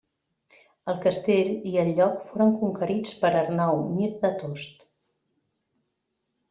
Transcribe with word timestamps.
El 0.93 0.95
castell 1.03 1.51
i 1.71 1.75
el 1.83 1.91
lloc 1.99 2.25
foren 2.31 2.57
conquerits 2.63 3.15
per 3.25 3.33
Arnau 3.45 3.87
Mir 3.93 4.13
de 4.27 4.35
Tost. 4.43 4.85